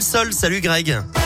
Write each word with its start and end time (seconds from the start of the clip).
Sol. 0.00 0.32
Salut 0.32 0.62
Greg. 0.62 1.19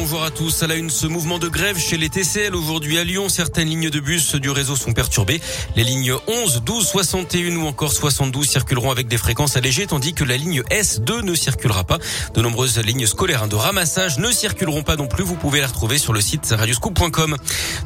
Bonjour 0.00 0.22
à 0.22 0.30
tous. 0.30 0.62
À 0.62 0.68
la 0.68 0.76
une, 0.76 0.90
ce 0.90 1.08
mouvement 1.08 1.40
de 1.40 1.48
grève 1.48 1.76
chez 1.76 1.96
les 1.96 2.08
TCL 2.08 2.54
aujourd'hui 2.54 2.98
à 2.98 3.04
Lyon. 3.04 3.28
Certaines 3.28 3.66
lignes 3.66 3.90
de 3.90 3.98
bus 3.98 4.36
du 4.36 4.48
réseau 4.48 4.76
sont 4.76 4.92
perturbées. 4.92 5.40
Les 5.74 5.82
lignes 5.82 6.14
11, 6.28 6.62
12, 6.64 6.86
61 6.86 7.56
ou 7.56 7.66
encore 7.66 7.92
72 7.92 8.48
circuleront 8.48 8.92
avec 8.92 9.08
des 9.08 9.18
fréquences 9.18 9.56
allégées, 9.56 9.88
tandis 9.88 10.14
que 10.14 10.22
la 10.22 10.36
ligne 10.36 10.62
S2 10.70 11.22
ne 11.22 11.34
circulera 11.34 11.82
pas. 11.82 11.98
De 12.32 12.40
nombreuses 12.40 12.78
lignes 12.78 13.06
scolaires 13.06 13.48
de 13.48 13.56
ramassage 13.56 14.18
ne 14.18 14.30
circuleront 14.30 14.84
pas 14.84 14.94
non 14.94 15.08
plus. 15.08 15.24
Vous 15.24 15.34
pouvez 15.34 15.58
les 15.58 15.66
retrouver 15.66 15.98
sur 15.98 16.12
le 16.12 16.20
site 16.20 16.46
radioscoop.com. 16.56 17.36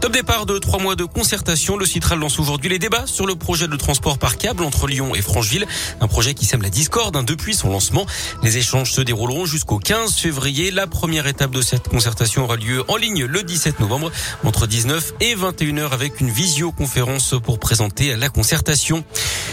Top 0.03 0.13
départ 0.13 0.45
de 0.45 0.59
trois 0.59 0.81
mois 0.81 0.97
de 0.97 1.05
concertation. 1.05 1.79
Le 1.79 1.87
Citral 1.87 2.19
lance 2.19 2.39
aujourd'hui 2.39 2.69
les 2.69 2.79
débats 2.79 3.07
sur 3.07 3.25
le 3.25 3.37
projet 3.37 3.69
de 3.69 3.77
transport 3.77 4.19
par 4.19 4.37
câble 4.37 4.65
entre 4.65 4.87
Lyon 4.87 5.15
et 5.15 5.23
Francheville. 5.23 5.67
Un 6.03 6.09
projet 6.09 6.35
qui 6.35 6.45
sème 6.45 6.61
la 6.61 6.69
discorde 6.69 7.17
hein, 7.17 7.23
depuis 7.23 7.55
son 7.55 7.71
lancement. 7.71 8.05
Les 8.43 8.59
échanges 8.59 8.93
se 8.93 9.01
dérouleront 9.01 9.47
jusqu'au 9.47 9.79
15 9.79 10.15
février. 10.17 10.71
La 10.71 10.87
première 10.87 11.27
étape 11.27 11.53
de 11.53 11.63
cette 11.63 11.89
concertation 11.89 12.02
aura 12.39 12.57
lieu 12.57 12.83
en 12.89 12.97
ligne 12.97 13.25
le 13.25 13.43
17 13.43 13.81
novembre 13.81 14.11
entre 14.45 14.67
19 14.67 15.15
et 15.21 15.35
21 15.35 15.77
h 15.77 15.91
avec 15.91 16.21
une 16.21 16.31
visioconférence 16.31 17.35
pour 17.43 17.59
présenter 17.59 18.17
la 18.17 18.29
concertation. 18.29 19.05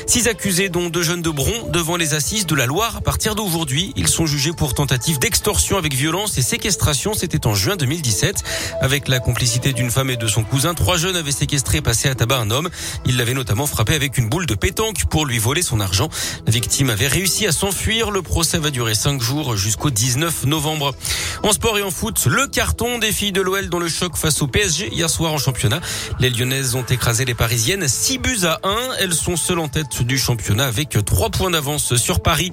Six 0.09 0.27
accusés, 0.27 0.69
dont 0.69 0.89
deux 0.89 1.03
jeunes 1.03 1.21
de 1.21 1.29
Bron, 1.29 1.69
devant 1.69 1.95
les 1.95 2.15
assises 2.15 2.47
de 2.47 2.55
la 2.55 2.65
Loire. 2.65 2.95
À 2.97 3.01
partir 3.01 3.35
d'aujourd'hui, 3.35 3.93
ils 3.95 4.07
sont 4.07 4.25
jugés 4.25 4.53
pour 4.53 4.73
tentative 4.73 5.19
d'extorsion 5.19 5.77
avec 5.77 5.93
violence 5.93 6.35
et 6.39 6.41
séquestration. 6.41 7.13
C'était 7.13 7.45
en 7.45 7.53
juin 7.53 7.75
2017. 7.75 8.43
Avec 8.81 9.07
la 9.07 9.19
complicité 9.19 9.71
d'une 9.71 9.91
femme 9.91 10.09
et 10.09 10.17
de 10.17 10.25
son 10.25 10.43
cousin, 10.43 10.73
trois 10.73 10.97
jeunes 10.97 11.15
avaient 11.15 11.31
séquestré 11.31 11.77
et 11.77 11.81
passé 11.83 12.09
à 12.09 12.15
tabac 12.15 12.39
un 12.39 12.49
homme. 12.49 12.71
Ils 13.05 13.17
l'avaient 13.17 13.35
notamment 13.35 13.67
frappé 13.67 13.93
avec 13.93 14.17
une 14.17 14.29
boule 14.29 14.47
de 14.47 14.55
pétanque 14.55 15.05
pour 15.11 15.27
lui 15.27 15.37
voler 15.37 15.61
son 15.61 15.79
argent. 15.79 16.09
La 16.47 16.51
victime 16.51 16.89
avait 16.89 17.05
réussi 17.05 17.45
à 17.45 17.51
s'enfuir. 17.51 18.09
Le 18.09 18.23
procès 18.23 18.57
va 18.57 18.71
durer 18.71 18.95
cinq 18.95 19.21
jours 19.21 19.57
jusqu'au 19.57 19.91
19 19.91 20.47
novembre. 20.47 20.95
En 21.43 21.53
sport 21.53 21.77
et 21.77 21.83
en 21.83 21.91
foot, 21.91 22.25
le 22.25 22.47
carton 22.47 22.97
des 22.97 23.11
filles 23.11 23.31
de 23.31 23.41
l'OL 23.41 23.69
dans 23.69 23.77
le 23.77 23.87
choc 23.87 24.17
face 24.17 24.41
au 24.41 24.47
PSG 24.47 24.89
hier 24.91 25.07
soir 25.07 25.33
en 25.33 25.37
championnat. 25.37 25.81
Les 26.19 26.31
Lyonnaises 26.31 26.73
ont 26.73 26.81
écrasé 26.81 27.25
les 27.25 27.35
Parisiennes 27.35 27.87
6 27.87 28.17
buts 28.17 28.45
à 28.45 28.59
1. 28.63 28.75
Elles 29.01 29.13
sont 29.13 29.37
seules 29.37 29.59
en 29.59 29.67
tête 29.67 29.98
du 30.03 30.17
championnat 30.17 30.65
avec 30.65 30.97
3 31.03 31.29
points 31.29 31.51
d'avance 31.51 31.95
sur 31.95 32.21
Paris. 32.21 32.51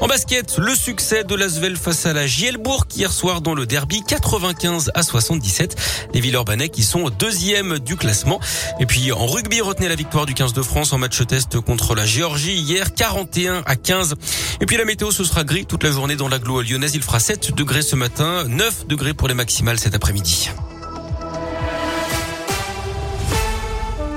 En 0.00 0.06
basket, 0.06 0.58
le 0.58 0.74
succès 0.74 1.24
de 1.24 1.34
l'Asvel 1.34 1.76
face 1.76 2.06
à 2.06 2.12
la 2.12 2.26
Gielbourg 2.26 2.86
hier 2.94 3.12
soir 3.12 3.40
dans 3.40 3.54
le 3.54 3.66
derby 3.66 4.02
95 4.06 4.90
à 4.94 5.02
77. 5.02 5.76
Les 6.14 6.20
Villeurbanais 6.20 6.68
qui 6.68 6.82
sont 6.82 7.10
deuxième 7.10 7.78
du 7.78 7.96
classement. 7.96 8.40
Et 8.80 8.86
puis 8.86 9.12
en 9.12 9.26
rugby, 9.26 9.60
retenez 9.60 9.88
la 9.88 9.96
victoire 9.96 10.26
du 10.26 10.34
15 10.34 10.52
de 10.52 10.62
France 10.62 10.92
en 10.92 10.98
match 10.98 11.26
test 11.26 11.60
contre 11.60 11.94
la 11.94 12.06
Géorgie 12.06 12.54
hier 12.54 12.94
41 12.94 13.62
à 13.66 13.76
15. 13.76 14.14
Et 14.60 14.66
puis 14.66 14.76
la 14.76 14.84
météo, 14.84 15.10
ce 15.10 15.24
sera 15.24 15.44
gris 15.44 15.66
toute 15.66 15.84
la 15.84 15.90
journée 15.90 16.16
dans 16.16 16.28
l'agglo 16.28 16.62
lyonnaise. 16.62 16.94
Il 16.94 17.02
fera 17.02 17.20
7 17.20 17.54
degrés 17.54 17.82
ce 17.82 17.96
matin, 17.96 18.44
9 18.44 18.86
degrés 18.86 19.14
pour 19.14 19.28
les 19.28 19.34
maximales 19.34 19.78
cet 19.78 19.94
après-midi. 19.94 20.50